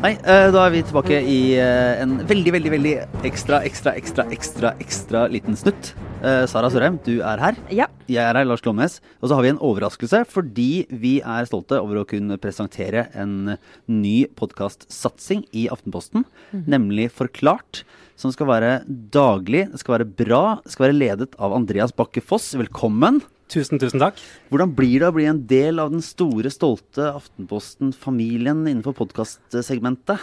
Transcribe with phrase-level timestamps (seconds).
[0.00, 2.92] Hei, eh, da er vi tilbake i eh, en veldig, veldig veldig
[3.28, 5.90] ekstra, ekstra, ekstra, ekstra ekstra liten snutt.
[6.24, 7.58] Eh, Sara Sørheim, du er her.
[7.68, 7.86] Ja.
[8.08, 8.96] Jeg er her, Lars Glomnes.
[9.20, 13.58] Og så har vi en overraskelse fordi vi er stolte over å kunne presentere en
[13.92, 16.24] ny podkastsatsing i Aftenposten,
[16.64, 17.82] nemlig Forklart.
[18.16, 22.54] Som skal være daglig, skal være bra, skal være ledet av Andreas Bakke Foss.
[22.56, 23.20] Velkommen.
[23.50, 24.20] Tusen, tusen takk.
[24.46, 30.22] Hvordan blir det å bli en del av den store, stolte Aftenposten-familien innenfor podkastsegmentet?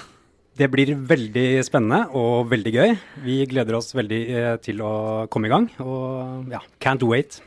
[0.58, 2.94] Det blir veldig spennende og veldig gøy.
[3.22, 4.92] Vi gleder oss veldig eh, til å
[5.30, 5.68] komme i gang.
[5.84, 7.38] Og ja, can't wait.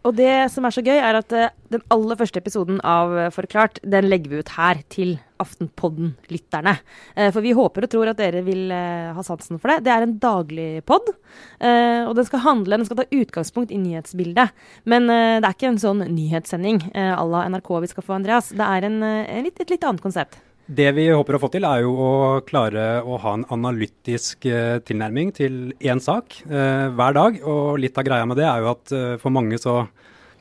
[0.00, 3.28] Og det som er så gøy, er at eh, den aller første episoden av eh,
[3.34, 5.12] Forklart, den legger vi ut her til
[5.44, 6.76] Aftenpodden-lytterne.
[7.18, 9.84] Eh, For vi håper og tror at dere vil ha sansen for det.
[9.84, 11.12] Det er en daglig pod,
[11.60, 14.56] eh, og den skal handle, den skal ta utgangspunkt i nyhetsbildet.
[14.88, 18.54] Men det er ikke en sånn nyhetssending eh, à la NRK vi skal få, Andreas.
[18.56, 20.40] Det er en, en litt, et litt annet konsept.
[20.64, 22.12] Det vi håper å få til, er jo å
[22.46, 27.36] klare å ha en analytisk eh, tilnærming til én sak eh, hver dag.
[27.44, 29.82] Og litt av greia med det er jo at eh, for mange så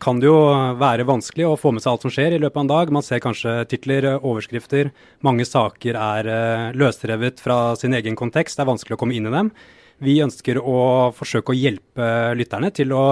[0.04, 0.38] kan det jo
[0.80, 2.96] være vanskelig å få med seg alt som skjer i løpet av en dag.
[2.96, 4.94] Man ser kanskje titler, eh, overskrifter.
[5.28, 6.32] Mange saker er
[6.80, 8.56] løsrevet fra sin egen kontekst.
[8.56, 9.52] Det er vanskelig å komme inn i dem.
[10.04, 12.08] Vi ønsker å forsøke å hjelpe
[12.40, 13.06] lytterne til å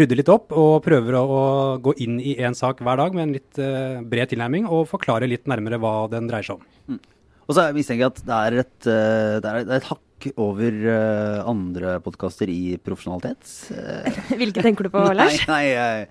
[0.00, 1.42] rydde litt opp, og prøver å, å
[1.82, 5.28] gå inn i én sak hver dag med en litt uh, bred tilnærming, og forklare
[5.30, 6.98] litt nærmere hva den dreier seg om.
[7.46, 10.30] Og så mistenker jeg at det er et, uh, det er, det er et hakk
[10.42, 13.44] over uh, andre podkaster i profesjonalitet.
[14.40, 15.38] Hvilke tenker du på, Lars?
[15.46, 16.08] Nei, nei jeg,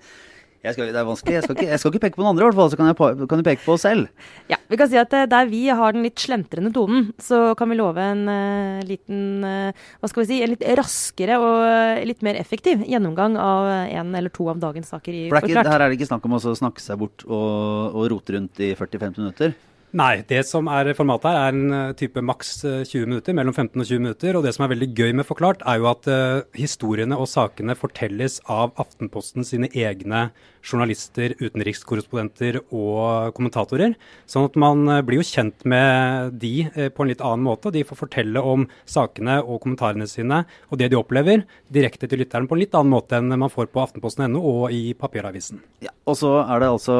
[0.66, 1.36] jeg skal, det er vanskelig.
[1.36, 2.72] Jeg skal, ikke, jeg skal ikke peke på noen andre, i hvert fall.
[2.72, 4.08] Så kan, jeg, kan du peke på oss selv.
[4.50, 7.70] Ja, vi kan si at eh, der vi har den litt slentrende tonen, så kan
[7.70, 10.40] vi love en uh, liten uh, Hva skal vi si?
[10.44, 15.14] En litt raskere og litt mer effektiv gjennomgang av en eller to av dagens saker
[15.14, 15.72] i For ikke, Forklart.
[15.72, 18.74] her er det ikke snakk om å snakke seg bort og, og rote rundt i
[18.78, 19.56] 40-50 minutter.
[19.96, 23.80] Nei, det som er formatet her er en type maks eh, 20 minutter, mellom 15
[23.80, 24.36] og 20 minutter.
[24.36, 27.76] Og det som er veldig gøy med Forklart, er jo at uh, historiene og sakene
[27.78, 30.26] fortelles av Aftenposten sine egne
[30.66, 33.94] journalister, utenrikskorrespondenter og kommentatorer.
[34.30, 37.72] Sånn at man eh, blir jo kjent med de eh, på en litt annen måte.
[37.74, 42.48] De får fortelle om sakene og kommentarene sine og det de opplever, direkte til lytteren
[42.48, 45.62] på en litt annen måte enn man får på aftenposten.no og i papiravisen.
[45.84, 46.96] Ja, og så er det altså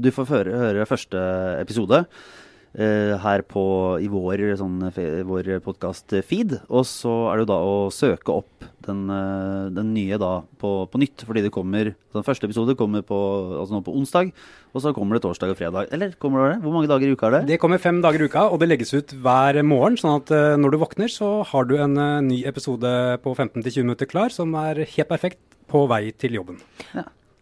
[0.00, 1.20] Du får høre, høre første
[1.60, 2.04] episode
[2.70, 3.62] her på,
[3.98, 4.76] i vår, sånn,
[5.26, 6.60] vår podkast-feed.
[6.70, 10.70] Og så er det jo da å søke opp den, eh, den nye da på,
[10.90, 11.24] på nytt.
[11.26, 13.16] Fordi det kommer Den første episode kommer på,
[13.60, 14.32] altså nå på onsdag,
[14.74, 15.92] og så kommer det torsdag og fredag.
[15.94, 16.56] Eller kommer det?
[16.64, 17.42] Hvor mange dager i uka er det?
[17.52, 19.98] Det kommer fem dager i uka, og det legges ut hver morgen.
[20.00, 22.90] Sånn at eh, når du våkner, så har du en eh, ny episode
[23.22, 25.38] på 15-20 minutter klar, som er helt perfekt
[25.70, 26.58] på vei til jobben.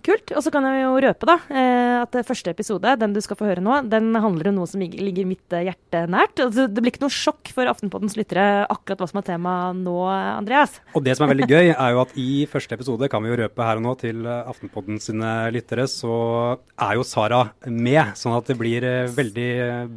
[0.09, 0.31] Kult.
[0.33, 3.37] Og så kan jeg jo røpe da, eh, at det første episode, den du skal
[3.37, 6.41] få høre nå, den handler om noe som ligger mitt eh, hjerte nært.
[6.41, 9.97] Altså, det blir ikke noe sjokk for Aftenpoddens lyttere akkurat hva som er tema nå,
[10.09, 10.79] Andreas.
[10.97, 13.41] Og det som er veldig gøy, er jo at i første episode, kan vi jo
[13.43, 16.15] røpe her og nå til Aftenpodden sine lyttere, så
[16.57, 18.15] er jo Sara med.
[18.17, 19.51] Sånn at det blir eh, veldig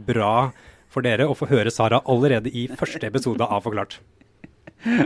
[0.10, 0.34] bra
[0.92, 4.02] for dere å få høre Sara allerede i første episode av Forklart.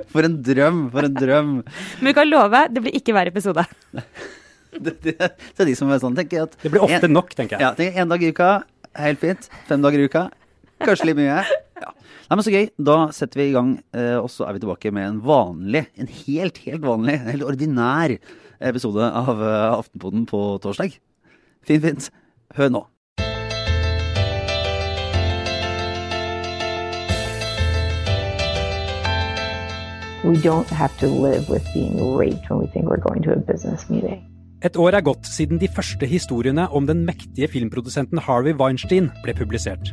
[0.10, 0.88] For en drøm!
[0.94, 1.52] For en drøm!
[2.00, 3.68] Men vi kan love, det blir ikke hver episode.
[4.75, 7.13] Det, det, det er de som er sånn, tenker jeg at Det blir ofte en,
[7.16, 7.63] nok, tenker jeg.
[7.63, 8.50] Ja, tenker én dag i uka,
[9.00, 9.47] helt fint.
[9.69, 10.25] Fem dager i uka,
[10.84, 11.44] kanskje litt mye.
[11.81, 11.91] Ja.
[12.25, 12.69] Nei, men Så gøy.
[12.90, 16.09] Da setter vi i gang, eh, og så er vi tilbake med en vanlig, en
[16.25, 18.18] helt, helt vanlig, en helt ordinær
[18.59, 20.97] episode av eh, Aftenpoden på torsdag.
[21.66, 22.12] Fint, fint.
[22.57, 22.84] Hør nå.
[30.25, 33.36] We don't have to live with being raped when we think we're going to a
[33.36, 34.25] business meeting.
[34.66, 39.36] Et år er gått siden de første historiene om den mektige filmprodusenten Harvey Weinstein ble
[39.38, 39.92] publisert.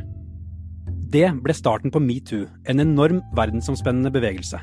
[1.13, 4.57] Det ble starten på metoo, en enorm verdensomspennende bevegelse.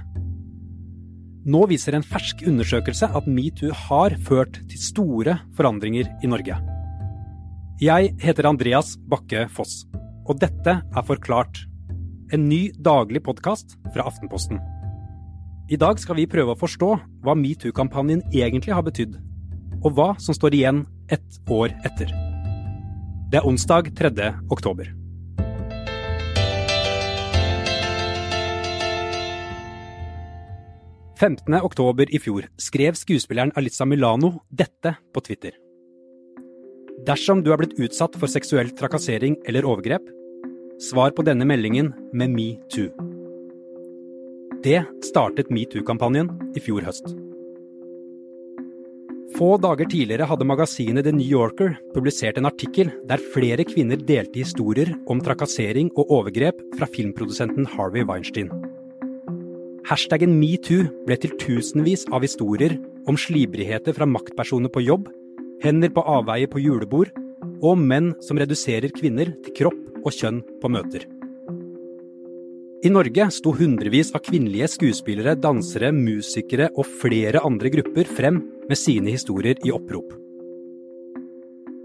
[1.47, 6.59] Nå viser en fersk undersøkelse at metoo har ført til store forandringer i Norge.
[7.81, 9.85] Jeg heter Andreas Bakke Foss,
[10.27, 11.63] og dette er Forklart.
[12.35, 14.59] En ny daglig podkast fra Aftenposten.
[15.71, 19.21] I dag skal vi prøve å forstå hva metoo-kampanjen egentlig har betydd,
[19.85, 22.13] og hva som står igjen ett år etter.
[23.31, 24.11] Det er onsdag 3.
[24.51, 24.91] oktober.
[31.21, 31.53] «15.
[31.61, 35.53] oktober i fjor skrev skuespilleren Alissa Milano dette på Twitter.
[37.05, 40.09] Dersom du er blitt utsatt for seksuell trakassering eller overgrep,
[40.81, 42.89] svar på denne meldingen med metoo.
[44.65, 47.13] Det startet metoo-kampanjen i fjor høst.
[49.41, 54.37] Få dager tidligere hadde magasinet The New Yorker publisert en artikkel der flere kvinner delte
[54.37, 58.51] historier om trakassering og overgrep fra filmprodusenten Harvey Weinstein.
[59.89, 62.75] Hashtaggen metoo ble til tusenvis av historier
[63.09, 65.09] om slibrigheter fra maktpersoner på jobb,
[65.65, 67.09] hender på avveie på julebord,
[67.65, 71.09] og menn som reduserer kvinner til kropp og kjønn på møter.
[72.81, 78.39] I Norge sto hundrevis av kvinnelige skuespillere, dansere, musikere og flere andre grupper frem
[78.71, 80.15] med sine historier i opprop.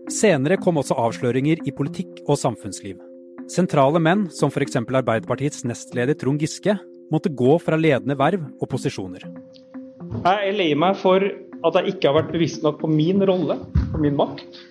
[0.07, 3.01] Senere kom også avsløringer i politikk og samfunnsliv.
[3.51, 4.77] Sentrale menn, som f.eks.
[4.79, 6.77] Arbeiderpartiets nestleder Trond Giske,
[7.11, 9.27] måtte gå fra ledende verv og posisjoner.
[10.15, 13.59] Jeg er lei meg for at jeg ikke har vært bevisst nok på min rolle,
[13.91, 14.63] på min makt,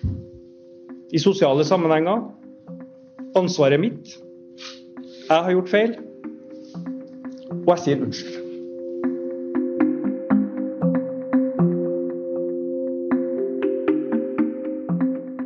[1.13, 2.25] i sosiale sammenhenger.
[3.37, 4.17] Ansvaret mitt.
[5.29, 5.95] Jeg har gjort feil
[7.65, 8.41] og jeg sier unnskyld.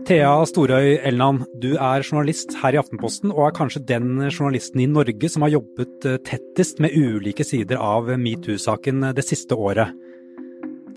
[0.10, 4.88] Thea Storøy Elnan, du er journalist her i Aftenposten, og er kanskje den journalisten i
[4.90, 9.94] Norge som har jobbet eh, tettest med ulike sider av metoo-saken det siste året.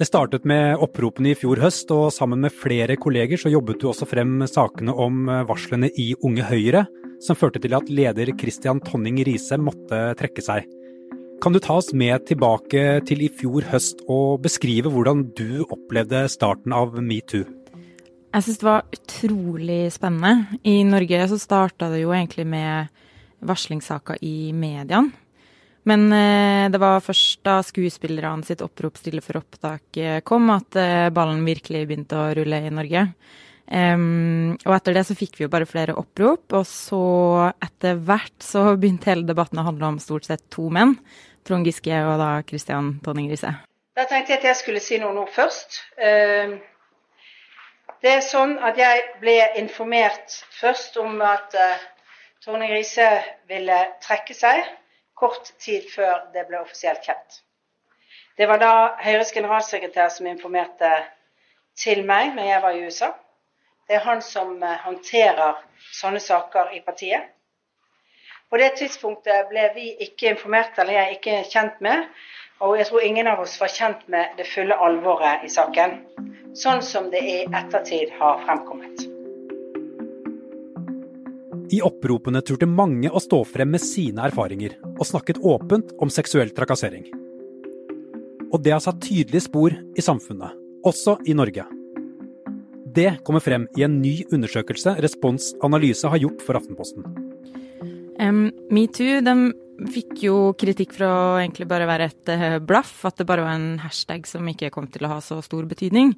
[0.00, 3.90] Det startet med oppropene i fjor høst, og sammen med flere kolleger så jobbet du
[3.90, 6.86] også frem sakene om eh, varslene i Unge Høyre,
[7.20, 10.64] som førte til at leder Christian Tonning Riise måtte trekke seg.
[11.42, 16.20] Kan du ta oss med tilbake til i fjor høst og beskrive hvordan du opplevde
[16.30, 17.42] starten av metoo?
[18.30, 20.60] Jeg syns det var utrolig spennende.
[20.62, 22.92] I Norge så starta det jo egentlig med
[23.42, 25.10] varslingssaker i mediene.
[25.82, 30.78] Men eh, det var først da skuespillerne sitt opprop stille for opptak eh, kom, at
[30.78, 33.08] eh, ballen virkelig begynte å rulle i Norge.
[33.72, 37.02] Um, og etter det så fikk vi jo bare flere opprop, og så
[37.62, 40.96] etter hvert så begynte hele debatten å handle om stort sett to menn.
[41.48, 43.50] Trond Giske og da Christian Tonning Riise.
[43.96, 45.82] Da tenkte jeg at jeg skulle si noen ord først.
[45.98, 46.60] Ehm,
[48.02, 51.82] det er sånn at jeg ble informert først om at uh,
[52.42, 53.08] Tonning Riise
[53.50, 54.62] ville trekke seg
[55.18, 57.42] kort tid før det ble offisielt kjent.
[58.38, 58.72] Det var da
[59.04, 60.90] Høyres generalsekretær som informerte
[61.78, 63.12] til meg når jeg var i USA.
[63.86, 65.62] Det er han som uh, håndterer
[65.92, 67.28] sånne saker i partiet.
[68.52, 72.02] På det tidspunktet ble vi ikke informert, eller jeg ikke kjent med,
[72.60, 75.94] og jeg tror ingen av oss var kjent med det fulle alvoret i saken,
[76.52, 79.06] sånn som det i ettertid har fremkommet.
[81.72, 86.52] I oppropene turte mange å stå frem med sine erfaringer, og snakket åpent om seksuell
[86.52, 87.08] trakassering.
[88.52, 90.52] Og det har satt tydelige spor i samfunnet,
[90.84, 91.64] også i Norge.
[92.92, 97.21] Det kommer frem i en ny undersøkelse Respons Analyse har gjort for Aftenposten.
[98.22, 99.20] Um, Metoo
[99.92, 103.56] fikk jo kritikk for å egentlig bare være et uh, blaff, at det bare var
[103.58, 106.14] en hashtag som ikke kom til å ha så stor betydning.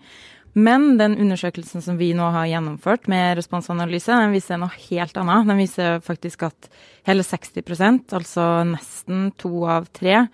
[0.55, 5.49] Men den undersøkelsen som vi nå har gjennomført med responsanalyse, den viser noe helt annet.
[5.49, 6.69] Den viser faktisk at
[7.09, 10.29] hele 60% altså nesten to av tre,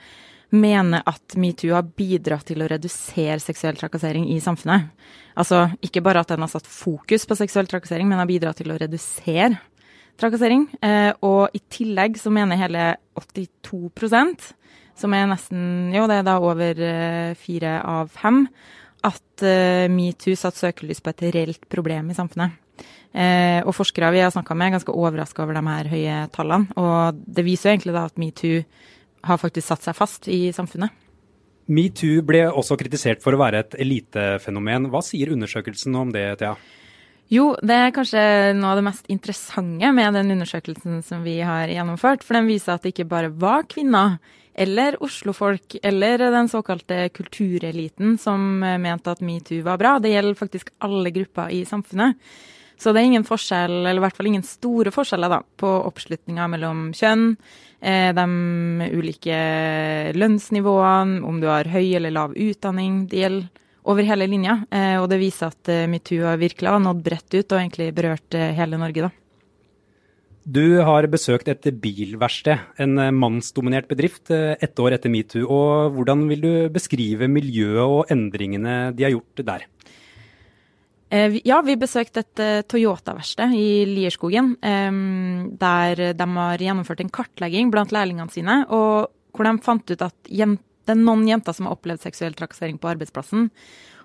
[0.51, 4.91] mener at metoo har bidratt til å redusere seksuell trakassering i samfunnet.
[5.39, 8.75] Altså ikke bare at den har satt fokus på seksuell trakassering, men har bidratt til
[8.75, 9.55] å redusere
[10.21, 10.67] trakassering.
[10.85, 14.51] Eh, og i tillegg så mener hele 82%
[15.01, 18.45] som er nesten Jo, det er da over eh, fire av fem,
[19.07, 22.59] at eh, metoo satte søkelys på et reelt problem i samfunnet.
[23.11, 26.71] Og forskere vi har snakka med, er ganske overraska over de her høye tallene.
[26.79, 28.61] Og det viser jo egentlig da at metoo
[29.27, 30.95] har faktisk satt seg fast i samfunnet.
[31.75, 34.87] Metoo ble også kritisert for å være et elitefenomen.
[34.95, 36.55] Hva sier undersøkelsen om det, Thea?
[37.31, 38.21] Jo, det er kanskje
[38.59, 42.25] noe av det mest interessante med den undersøkelsen som vi har gjennomført.
[42.27, 44.17] For den viser at det ikke bare var kvinner
[44.61, 49.95] eller Oslo-folk eller den såkalte kultureliten som mente at metoo var bra.
[50.03, 52.19] Det gjelder faktisk alle grupper i samfunnet.
[52.81, 56.47] Så det er ingen forskjell, eller i hvert fall ingen store forskjeller, da, på oppslutninga
[56.49, 57.35] mellom kjønn,
[57.85, 58.25] eh, de
[58.97, 59.41] ulike
[60.17, 63.03] lønnsnivåene, om du har høy eller lav utdanning.
[63.13, 63.51] Det gjelder
[63.89, 64.61] over hele linja.
[64.71, 68.37] Eh, og det viser at metoo har virkelig har nådd bredt ut og egentlig berørt
[68.37, 69.11] eh, hele Norge, da.
[70.51, 75.45] Du har besøkt et bilverksted, en mannsdominert bedrift, ett år etter metoo.
[75.45, 79.67] og Hvordan vil du beskrive miljøet og endringene de har gjort der?
[81.45, 88.33] Ja, vi besøkte et Toyota-verksted i Lierskogen, der de har gjennomført en kartlegging blant lærlingene
[88.33, 92.03] sine, og hvor de fant ut at jenter det er noen jenter som har opplevd
[92.03, 93.47] seksuell trakassering på arbeidsplassen.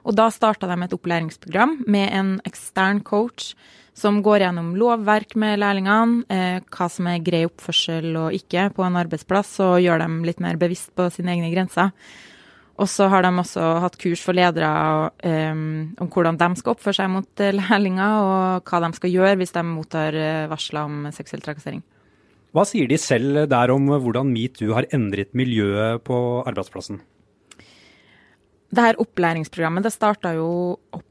[0.06, 3.56] Og da starta de et opplæringsprogram med en ekstern coach
[3.98, 8.86] som går gjennom lovverk med lærlingene, eh, hva som er grei oppførsel og ikke på
[8.86, 11.96] en arbeidsplass, og gjør dem litt mer bevisst på sine egne grenser.
[12.76, 14.68] Og så har de også hatt kurs for ledere
[15.24, 19.56] um, om hvordan de skal oppføre seg mot lærlinger, og hva de skal gjøre hvis
[19.56, 20.18] de mottar
[20.52, 21.80] varsler om seksuell trakassering.
[22.56, 27.02] Hva sier de selv der om hvordan metoo har endret miljøet på arbeidsplassen?
[28.72, 30.48] Det her opplæringsprogrammet det starta jo
[30.96, 31.04] opp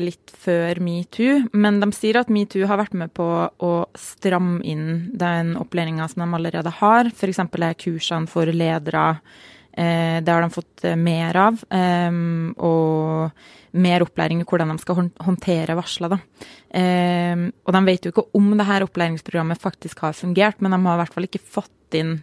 [0.00, 5.10] litt før metoo, men de sier at metoo har vært med på å stramme inn
[5.12, 7.10] den opplæringa som de allerede har.
[7.10, 7.42] F.eks.
[7.82, 11.62] kursene for ledere Eh, det har de fått eh, mer av.
[11.70, 16.16] Ehm, og mer opplæring i hvordan de skal håndtere varsler.
[16.72, 20.80] Ehm, og de vet jo ikke om det her opplæringsprogrammet faktisk har fungert, men de
[20.86, 22.18] har i hvert fall ikke fått inn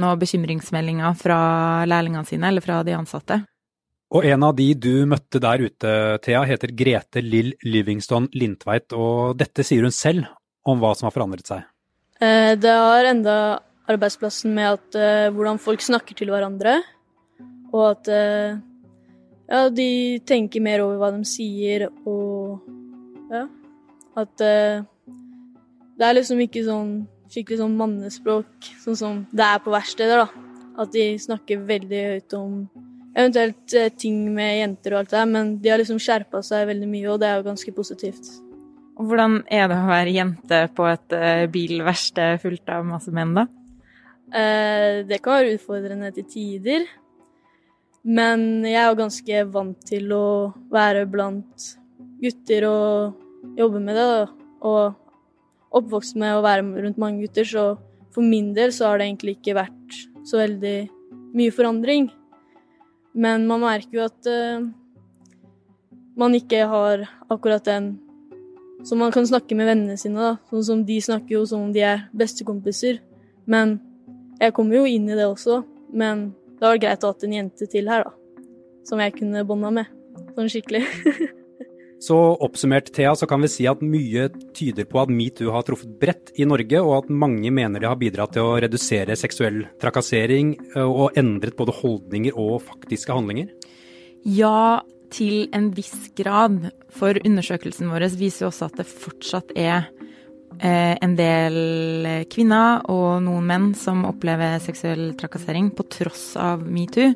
[0.00, 1.40] noen bekymringsmeldinger fra
[1.88, 3.40] lærlingene sine eller fra de ansatte.
[4.10, 5.90] Og en av de du møtte der ute,
[6.24, 10.26] Thea, heter Grete Lill Livingston Lindtveit, og dette sier hun selv
[10.66, 11.62] om hva som har forandret seg.
[12.20, 13.36] Eh, det har enda
[13.88, 16.80] arbeidsplassen med at, uh, hvordan folk snakker til hverandre.
[17.70, 18.58] Og at uh,
[19.50, 22.60] ja, de tenker mer over hva de sier, og
[23.30, 23.46] ja.
[24.18, 24.82] At uh,
[25.98, 26.92] det er liksom ikke sånn
[27.30, 30.46] skikkelig sånn mannespråk, sånn som det er på verksteder, da.
[30.82, 32.54] At de snakker veldig høyt om
[33.10, 36.88] eventuelt ting med jenter og alt det der, men de har liksom skjerpa seg veldig
[36.90, 38.32] mye, og det er jo ganske positivt.
[38.98, 41.16] Hvordan er det å være jente på et
[41.54, 43.46] bilverksted fullt av masse menn, da?
[44.30, 46.86] Eh, det kan være utfordrende til tider.
[48.06, 50.26] Men jeg er jo ganske vant til å
[50.72, 51.66] være blant
[52.22, 54.08] gutter og jobbe med det.
[54.64, 54.94] Og
[55.76, 57.64] oppvokst med å være rundt mange gutter, så
[58.14, 60.76] for min del så har det egentlig ikke vært så veldig
[61.36, 62.08] mye forandring.
[63.14, 64.66] Men man merker jo at uh,
[66.18, 67.92] man ikke har akkurat den
[68.86, 70.32] som man kan snakke med vennene sine, da.
[70.50, 73.02] Sånn som de snakker jo som om de er bestekompiser.
[73.50, 73.78] Men
[74.40, 75.60] jeg kommer jo inn i det også,
[75.92, 76.30] men
[76.60, 78.16] det var greit å ha en jente til her, da.
[78.88, 79.90] Som jeg kunne bånda med.
[80.36, 80.82] Sånn skikkelig.
[82.06, 85.92] så oppsummert, Thea, så kan vi si at mye tyder på at metoo har truffet
[86.00, 90.54] bredt i Norge, og at mange mener det har bidratt til å redusere seksuell trakassering
[90.80, 93.52] og endret både holdninger og faktiske handlinger?
[94.24, 94.80] Ja,
[95.12, 96.70] til en viss grad.
[96.94, 99.90] For undersøkelsen vår viser jo også at det fortsatt er
[100.60, 101.56] en del
[102.28, 107.14] kvinner og noen menn som opplever seksuell trakassering på tross av metoo.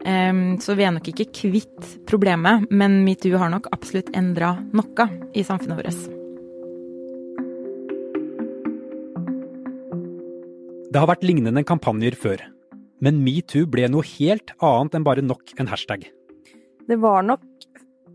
[0.00, 5.44] Så vi er nok ikke kvitt problemet, men metoo har nok absolutt endra noe i
[5.44, 6.06] samfunnet vårt.
[10.96, 12.40] Det har vært lignende kampanjer før,
[13.04, 16.06] men metoo ble noe helt annet enn bare nok en hashtag.
[16.88, 17.44] Det var nok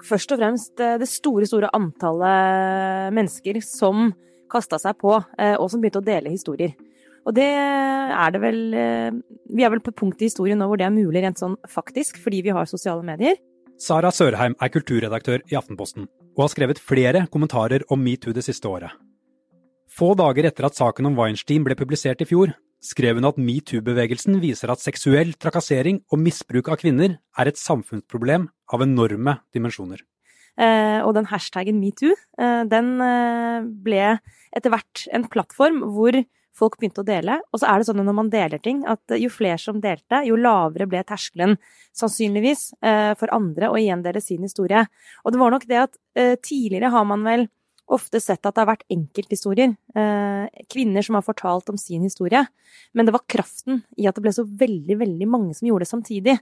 [0.01, 4.09] først og fremst eh, det store, store antallet mennesker som
[4.51, 6.75] kasta seg på, eh, og som begynte å dele historier.
[7.25, 9.11] Og det er det vel eh,
[9.53, 11.57] Vi er vel på et punkt i historien nå hvor det er mulig rent sånn
[11.69, 13.37] faktisk, fordi vi har sosiale medier.
[13.81, 16.05] Sara Sørheim er kulturredaktør i Aftenposten,
[16.37, 18.93] og har skrevet flere kommentarer om metoo det siste året.
[19.91, 24.39] Få dager etter at saken om Weinstein ble publisert i fjor, skrev hun at metoo-bevegelsen
[24.41, 30.01] viser at seksuell trakassering og misbruk av kvinner er et samfunnsproblem av enorme dimensjoner.
[30.59, 34.17] Eh, og den hashtaggen metoo, eh, den eh, ble
[34.51, 36.17] etter hvert en plattform hvor
[36.57, 37.37] folk begynte å dele.
[37.53, 40.19] Og så er det sånn at når man deler ting, at jo flere som delte,
[40.27, 41.55] jo lavere ble terskelen
[41.95, 42.65] sannsynligvis
[43.17, 44.83] for andre å igjen dele sin historie.
[45.23, 45.95] Og det var nok det at
[46.43, 47.47] tidligere har man vel
[47.93, 49.75] ofte sett at det har vært enkelthistorier.
[49.95, 52.43] Eh, kvinner som har fortalt om sin historie.
[52.95, 55.91] Men det var kraften i at det ble så veldig, veldig mange som gjorde det
[55.91, 56.35] samtidig,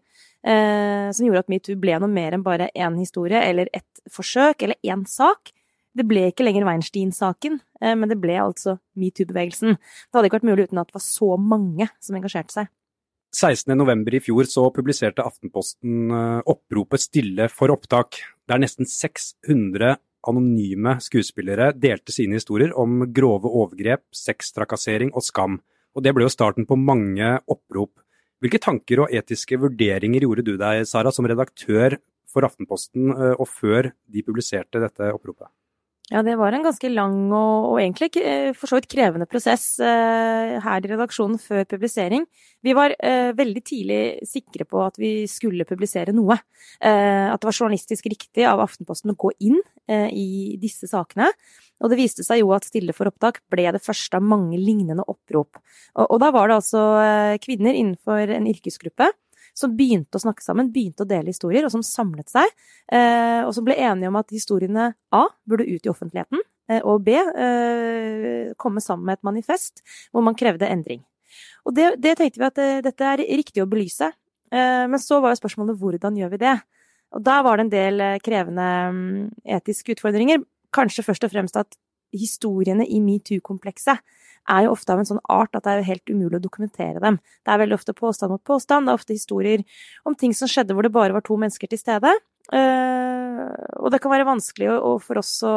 [0.46, 4.68] eh, som gjorde at metoo ble noe mer enn bare én historie eller ett forsøk
[4.68, 5.54] eller én sak.
[5.98, 9.78] Det ble ikke lenger Weinstein-saken, eh, men det ble altså metoo-bevegelsen.
[9.80, 12.76] Det hadde ikke vært mulig uten at det var så mange som engasjerte seg.
[13.30, 14.16] 16.11.
[14.18, 16.10] i fjor så publiserte Aftenposten
[16.50, 18.18] oppropet 'Stille for opptak',
[18.50, 25.60] der nesten 600 anonyme skuespillere delte sine historier om grove overgrep, sextrakassering og skam.
[25.96, 28.02] Og det ble jo starten på mange opprop.
[28.40, 31.98] Hvilke tanker og etiske vurderinger gjorde du deg, Sara, som redaktør
[32.30, 35.50] for Aftenposten eh, og før de publiserte dette oppropet?
[36.10, 39.76] Ja, det var en ganske lang og, og egentlig eh, for så vidt krevende prosess
[39.78, 42.26] eh, her i redaksjonen før publisering.
[42.66, 46.40] Vi var eh, veldig tidlig sikre på at vi skulle publisere noe.
[46.82, 51.30] Eh, at det var journalistisk riktig av Aftenposten å gå inn eh, i disse sakene.
[51.80, 55.06] Og det viste seg jo at Stille for opptak ble det første av mange lignende
[55.06, 55.62] opprop.
[55.94, 59.14] Og, og da var det altså eh, kvinner innenfor en yrkesgruppe
[59.60, 62.48] som begynte å snakke sammen, begynte å dele historier, og som samlet seg.
[62.92, 67.04] Eh, og som ble enige om at historiene A burde ut i offentligheten, eh, og
[67.06, 71.04] B eh, komme sammen med et manifest hvor man krevde endring.
[71.68, 74.08] Og det, det tenkte vi at dette er riktig å belyse.
[74.50, 76.56] Men så var jo spørsmålet hvordan gjør vi det?
[77.14, 79.28] Og da var det en del krevende mm,
[79.60, 80.42] etiske utfordringer.
[80.74, 81.78] Kanskje først og fremst at
[82.16, 84.02] historiene i metoo-komplekset
[84.50, 87.02] er jo ofte av en sånn art at det er jo helt umulig å dokumentere
[87.04, 87.20] dem.
[87.46, 89.64] Det er veldig ofte påstand mot påstand, det er ofte historier
[90.10, 92.14] om ting som skjedde hvor det bare var to mennesker til stede.
[92.50, 93.46] Uh,
[93.78, 95.56] og det kan være vanskelig for oss å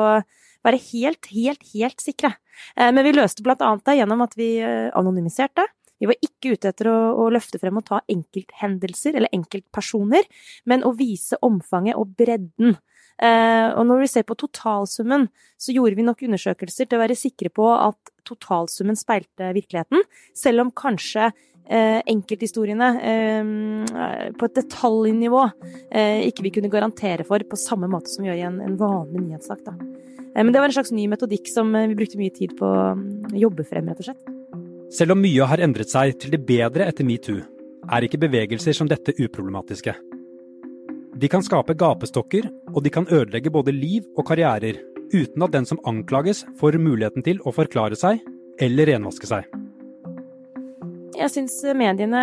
[0.63, 2.35] være helt, helt, helt sikre.
[2.77, 5.65] Uh, men vi løste blant annet det gjennom at vi uh, anonymiserte.
[6.03, 10.27] Vi var ikke ute etter å, å, løfte frem og ta enkelthendelser eller enkeltpersoner,
[10.69, 12.92] men å vise omfanget og bredden Eh,
[13.23, 15.29] og når vi ser på totalsummen,
[15.61, 20.03] så gjorde vi nok undersøkelser til å være sikre på at totalsummen speilte virkeligheten,
[20.35, 23.53] selv om kanskje eh, enkelthistoriene eh,
[24.39, 25.45] på et detaljnivå
[26.27, 29.27] ikke vi kunne garantere for på samme måte som vi gjør i en, en vanlig
[29.27, 29.63] nyhetssak.
[29.67, 29.77] Da.
[30.37, 33.35] Men det var en slags ny metodikk som vi brukte mye tid på å mm,
[33.37, 34.31] jobbe frem, rett og slett.
[34.93, 37.43] Selv om mye har endret seg til det bedre etter metoo,
[37.93, 39.95] er ikke bevegelser som dette uproblematiske.
[41.13, 44.79] De kan skape gapestokker, og de kan ødelegge både liv og karrierer,
[45.13, 48.23] uten at den som anklages får muligheten til å forklare seg
[48.63, 49.62] eller renvaske seg.
[51.23, 52.23] Jeg syns mediene,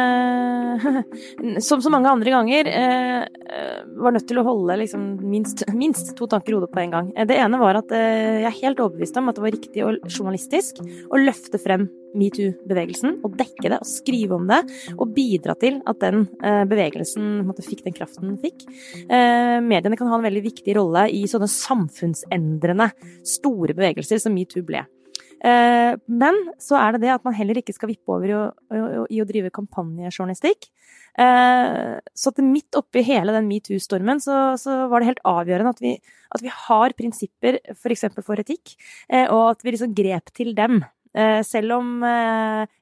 [1.67, 6.27] som så mange andre ganger, eh, var nødt til å holde liksom minst, minst, to
[6.27, 7.13] tanker i hodet på en gang.
[7.29, 10.11] Det ene var at eh, jeg er helt overbevist om at det var riktig og
[10.11, 11.87] journalistisk å løfte frem
[12.17, 14.63] metoo-bevegelsen og dekke det og skrive om det
[14.95, 18.65] og bidra til at den eh, bevegelsen fikk den kraften den fikk.
[19.09, 22.89] Mediene kan ha en veldig viktig rolle i sånne samfunnsendrende
[23.27, 24.83] store bevegelser som metoo ble.
[25.39, 28.35] Eh, men så er det det at man heller ikke skal vippe over i
[29.21, 30.69] å, drive kampanjejournalistikk.
[31.19, 35.83] Eh, så at midt oppi hele den metoo-stormen så, så, var det helt avgjørende at
[35.83, 35.93] vi,
[36.35, 38.07] at vi har prinsipper f.eks.
[38.09, 38.75] For, for etikk,
[39.07, 40.83] eh, og at vi liksom grep til dem.
[41.41, 42.03] Selv om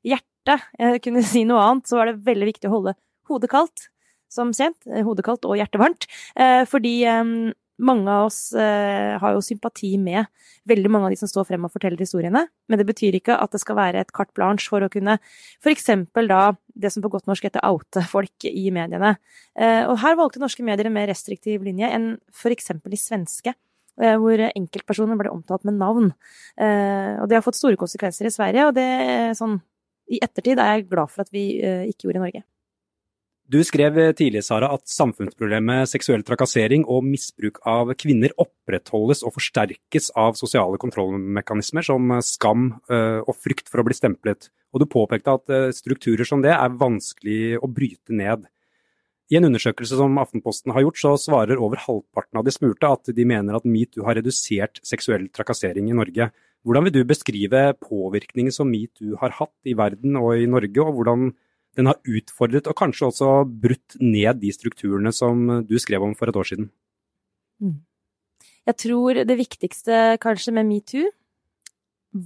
[0.03, 0.65] hjertet
[1.05, 2.93] kunne si noe annet, så var det veldig viktig å holde
[3.31, 3.85] hodet kaldt,
[4.27, 4.83] som kjent.
[5.07, 6.09] Hodet kaldt og hjertet varmt.
[6.67, 6.91] Fordi
[7.77, 10.25] mange av oss eh, har jo sympati med
[10.67, 13.53] veldig mange av de som står frem og forteller historiene, men det betyr ikke at
[13.53, 15.17] det skal være et carte blanche for å kunne
[15.61, 15.91] f.eks.
[16.17, 16.41] da
[16.77, 19.15] det som på godt norsk heter oute folk i mediene.
[19.57, 22.73] Eh, og her valgte norske medier en mer restriktiv linje enn f.eks.
[22.83, 23.55] de svenske.
[23.97, 26.11] Eh, hvor enkeltpersoner ble omtalt med navn.
[26.53, 28.85] Eh, og det har fått store konsekvenser i Sverige, og det
[29.39, 29.57] sånn
[30.13, 32.43] i ettertid er jeg glad for at vi eh, ikke gjorde i Norge.
[33.47, 40.09] Du skrev tidligere Sara, at samfunnsproblemet seksuell trakassering og misbruk av kvinner opprettholdes og forsterkes
[40.19, 44.49] av sosiale kontrollmekanismer som skam eh, og frykt for å bli stemplet.
[44.75, 48.43] Og du påpekte at eh, strukturer som det er vanskelig å bryte ned.
[49.31, 53.15] I en undersøkelse som Aftenposten har gjort, så svarer over halvparten av de smurte at
[53.15, 56.33] de mener at metoo har redusert seksuell trakassering i Norge.
[56.67, 60.99] Hvordan vil du beskrive påvirkningen som metoo har hatt i verden og i Norge, og
[60.99, 61.29] hvordan
[61.77, 66.29] den har utfordret og kanskje også brutt ned de strukturene som du skrev om for
[66.29, 66.71] et år siden?
[67.61, 67.77] Mm.
[68.67, 71.07] Jeg tror det viktigste kanskje med metoo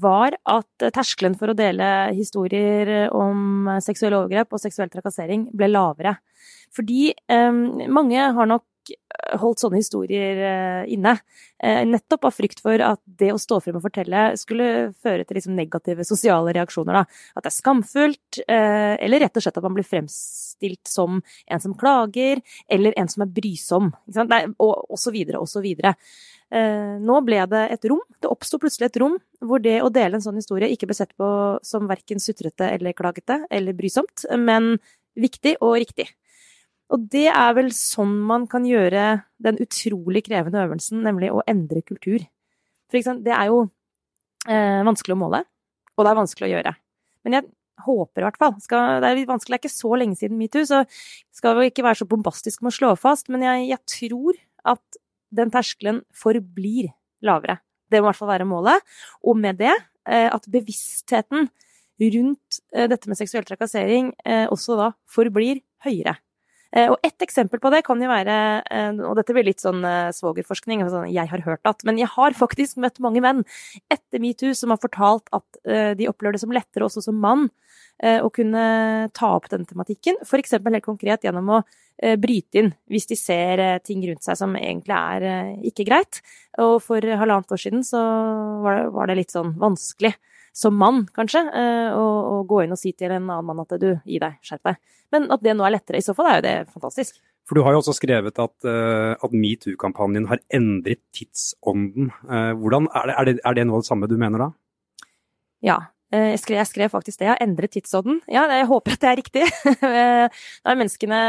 [0.01, 1.85] var at terskelen for å dele
[2.15, 6.15] historier om seksuelle overgrep og seksuell trakassering ble lavere.
[6.71, 7.51] Fordi eh,
[7.91, 8.63] mange har nok
[9.41, 11.15] holdt sånne historier eh, inne.
[11.61, 15.37] Eh, nettopp av frykt for at det å stå frem og fortelle skulle føre til
[15.37, 17.01] liksom negative sosiale reaksjoner.
[17.01, 17.21] Da.
[17.37, 21.63] At det er skamfullt, eh, eller rett og slett at man blir fremstilt som en
[21.63, 22.41] som klager,
[22.71, 23.91] eller en som er brysom.
[24.21, 25.41] Nei, og så videre.
[26.51, 28.01] Nå ble det et rom.
[28.19, 31.13] Det oppsto plutselig et rom hvor det å dele en sånn historie ikke ble sett
[31.15, 31.27] på
[31.63, 34.75] som verken sutrete eller klagete eller brysomt, men
[35.15, 36.09] viktig og riktig.
[36.91, 41.83] Og det er vel sånn man kan gjøre den utrolig krevende øvelsen, nemlig å endre
[41.87, 42.25] kultur.
[42.91, 43.63] For eksempel, det er jo
[44.51, 45.43] eh, vanskelig å måle,
[45.95, 46.73] og det er vanskelig å gjøre.
[47.25, 47.47] Men jeg
[47.85, 50.65] håper i hvert fall skal, Det er vanskelig, det er ikke så lenge siden metoo,
[50.67, 50.83] så
[51.35, 54.41] skal vi ikke være så bombastisk med å slå fast, men jeg, jeg tror
[54.75, 55.01] at
[55.31, 56.91] den terskelen forblir
[57.23, 57.61] lavere.
[57.91, 58.83] Det må i hvert fall være målet.
[59.27, 61.49] Og med det eh, at bevisstheten
[62.01, 66.17] rundt eh, dette med seksuell trakassering eh, også da forblir høyere.
[66.71, 68.35] Eh, og ett eksempel på det kan jo være,
[68.71, 72.07] eh, og dette blir litt sånn eh, svogerforskning, sånn jeg har hørt at, men jeg
[72.13, 73.43] har faktisk møtt mange menn
[73.91, 75.59] etter metoo som har fortalt at
[75.97, 77.49] de opplever det som lettere også som mann
[78.01, 78.61] å kunne
[79.13, 80.17] ta opp den tematikken.
[80.25, 80.55] F.eks.
[80.57, 81.59] helt konkret gjennom å
[82.17, 86.21] bryte inn hvis de ser ting rundt seg som egentlig er ikke greit.
[86.57, 88.01] Og for halvannet år siden så
[88.65, 90.15] var det litt sånn vanskelig
[90.51, 91.45] som mann, kanskje,
[91.95, 94.67] å, å gå inn og si til en annen mann at du, gi deg, skjerp
[94.67, 94.79] deg.
[95.15, 97.21] Men at det nå er lettere, i så fall er jo det fantastisk.
[97.47, 102.11] For du har jo også skrevet at, uh, at metoo-kampanjen har endret tidsånden.
[102.27, 104.49] Uh, hvordan, er, det, er, det, er det noe av det samme du mener da?
[105.65, 105.79] Ja.
[106.11, 107.35] Eh, jeg skrev, jeg skrev, faktisk det, ja.
[107.43, 108.21] Endre tidsånden.
[108.31, 109.45] Ja, jeg håper at det er riktig.
[110.61, 111.19] Da er menneskene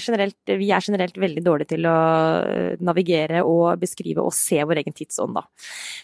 [0.00, 1.96] generelt Vi er generelt veldig dårlige til å
[2.44, 5.46] eh, navigere og beskrive og se vår egen tidsånd, da.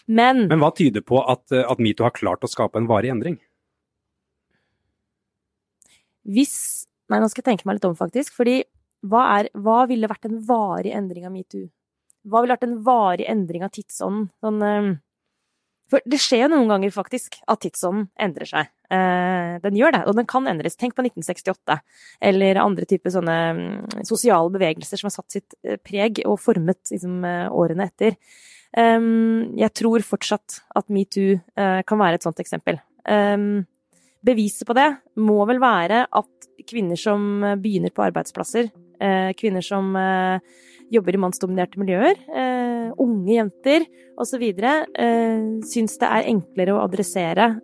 [0.07, 3.37] Men Men hva tyder på at, at metoo har klart å skape en varig endring?
[6.27, 6.57] hvis
[7.07, 8.33] Nei, nå skal jeg tenke meg litt om, faktisk.
[8.35, 8.57] Fordi
[9.07, 11.69] hva, er, hva ville vært en varig endring av metoo?
[12.27, 14.25] Hva ville vært en varig endring av tidsånden?
[14.43, 14.89] Sånn, eh,
[15.91, 18.71] for det skjer jo noen ganger faktisk at tidsånden endrer seg.
[18.91, 20.77] Eh, den gjør det, og den kan endres.
[20.79, 21.77] Tenk på 1968,
[22.29, 26.93] eller andre typer sånne mm, sosiale bevegelser som har satt sitt eh, preg og formet
[26.93, 28.19] liksom, eh, årene etter.
[28.77, 32.75] Um, jeg tror fortsatt at metoo kan være et sånt eksempel.
[33.07, 33.63] Um,
[34.27, 34.89] beviset på det
[35.23, 38.67] må vel være at kvinner som begynner på arbeidsplasser,
[39.39, 39.95] kvinner som
[40.93, 47.55] jobber i mannsdominerte miljøer, uh, unge jenter osv., uh, syns det er enklere å adressere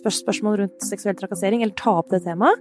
[0.00, 2.60] spørsmål rundt seksuell trakassering, eller ta opp det temaet.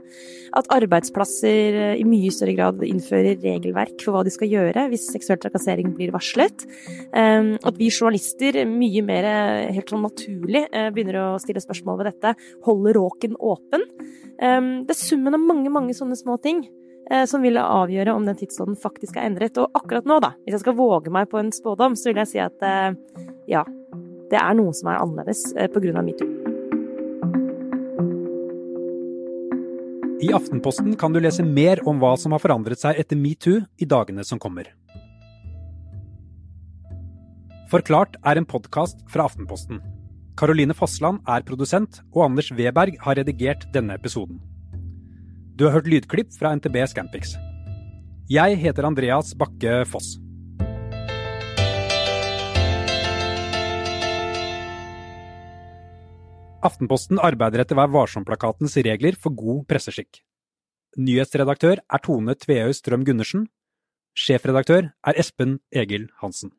[0.58, 5.39] At arbeidsplasser i mye større grad innfører regelverk for hva de skal gjøre hvis seksuell
[5.39, 6.65] trakassering blir varslet.
[7.13, 9.30] At vi journalister mye mer
[9.69, 12.36] helt sånn naturlig begynner å stille spørsmål ved dette.
[12.65, 13.86] Holder råken åpen.
[14.36, 16.65] Det er summen av mange, mange sånne små ting
[17.30, 19.58] som ville avgjøre om den tidsånden faktisk er endret.
[19.58, 22.32] Og akkurat nå, da, hvis jeg skal våge meg på en spådom, så vil jeg
[22.36, 22.67] si at
[23.50, 23.63] ja,
[24.30, 26.04] det er noe som er annerledes pga.
[26.06, 26.50] metoo.
[30.19, 33.88] I Aftenposten kan du lese mer om hva som har forandret seg etter metoo i
[33.88, 34.67] dagene som kommer.
[37.72, 39.80] Forklart er en podkast fra Aftenposten.
[40.36, 44.41] Caroline Fossland er produsent, og Anders Weberg har redigert denne episoden.
[45.60, 47.34] Du har hørt lydklipp fra NTB Scampix.
[48.32, 50.13] Jeg heter Andreas Bakke Foss.
[56.63, 60.22] Aftenposten arbeider etter Vær varsom-plakatens regler for god presseskikk.
[60.95, 63.50] Nyhetsredaktør er Tone Tveøy Strøm Gundersen.
[64.15, 66.56] Sjefredaktør er Espen Egil Hansen.